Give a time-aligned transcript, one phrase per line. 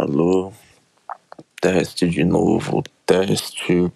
[0.00, 0.52] alô.
[1.60, 3.92] Teste de novo, teste.